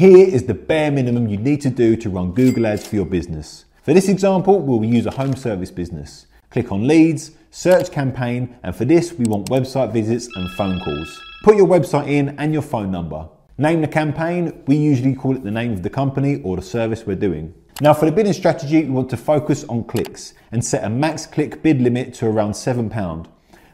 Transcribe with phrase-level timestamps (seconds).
[0.00, 3.04] Here is the bare minimum you need to do to run Google Ads for your
[3.04, 3.66] business.
[3.82, 6.24] For this example, we'll use a home service business.
[6.48, 11.20] Click on leads, search campaign, and for this, we want website visits and phone calls.
[11.42, 13.28] Put your website in and your phone number.
[13.58, 17.04] Name the campaign, we usually call it the name of the company or the service
[17.04, 17.52] we're doing.
[17.82, 21.26] Now for the bidding strategy, we want to focus on clicks and set a max
[21.26, 23.26] click bid limit to around £7.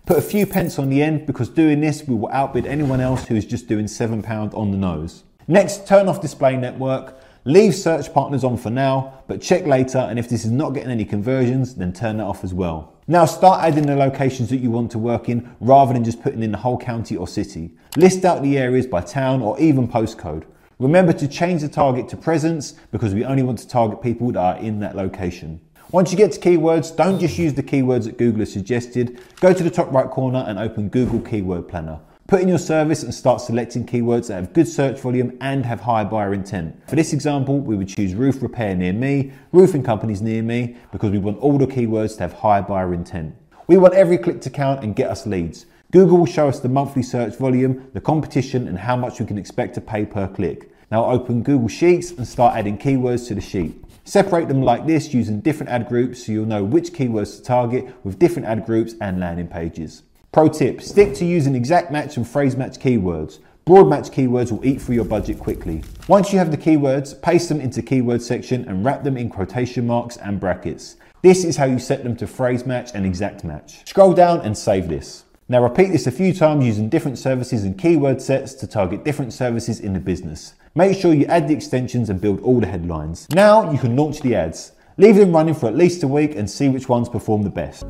[0.07, 3.27] Put a few pence on the end because doing this, we will outbid anyone else
[3.27, 5.23] who is just doing £7 on the nose.
[5.49, 7.21] Next, turn off display network.
[7.45, 10.91] Leave search partners on for now, but check later and if this is not getting
[10.91, 12.95] any conversions, then turn that off as well.
[13.07, 16.43] Now start adding the locations that you want to work in rather than just putting
[16.43, 17.71] in the whole county or city.
[17.97, 20.43] List out the areas by town or even postcode.
[20.81, 24.41] Remember to change the target to presence because we only want to target people that
[24.41, 25.61] are in that location.
[25.93, 29.21] Once you get to keywords, don't just use the keywords that Google has suggested.
[29.41, 32.01] Go to the top right corner and open Google Keyword Planner.
[32.29, 35.79] Put in your service and start selecting keywords that have good search volume and have
[35.79, 36.77] high buyer intent.
[36.89, 41.13] For this example, we would choose roof repair near me, roofing companies near me, because
[41.13, 43.37] we want all the keywords to have high buyer intent.
[43.69, 45.67] We want every click to count and get us leads.
[45.93, 49.39] Google will show us the monthly search volume, the competition, and how much we can
[49.39, 50.69] expect to pay per click.
[50.91, 53.81] Now open Google Sheets and start adding keywords to the sheet.
[54.05, 57.87] Separate them like this using different ad groups so you'll know which keywords to target
[58.03, 60.03] with different ad groups and landing pages.
[60.37, 63.39] Pro tip, stick to using exact match and phrase match keywords.
[63.65, 65.83] Broad match keywords will eat through your budget quickly.
[66.09, 69.87] Once you have the keywords, paste them into keyword section and wrap them in quotation
[69.87, 70.97] marks and brackets.
[71.23, 73.89] This is how you set them to phrase match and exact match.
[73.89, 75.25] Scroll down and save this.
[75.49, 79.33] Now repeat this a few times using different services and keyword sets to target different
[79.33, 80.53] services in the business.
[80.75, 83.27] Make sure you add the extensions and build all the headlines.
[83.31, 84.73] Now you can launch the ads.
[84.99, 87.87] Leave them running for at least a week and see which ones perform the best.